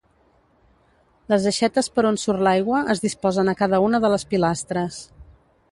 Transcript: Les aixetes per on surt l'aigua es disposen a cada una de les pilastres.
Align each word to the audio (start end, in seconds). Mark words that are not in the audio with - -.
Les 1.33 1.45
aixetes 1.51 1.91
per 1.97 2.05
on 2.11 2.17
surt 2.23 2.43
l'aigua 2.49 2.81
es 2.95 3.03
disposen 3.05 3.53
a 3.53 3.57
cada 3.61 3.83
una 3.89 4.03
de 4.07 4.13
les 4.17 4.27
pilastres. 4.35 5.01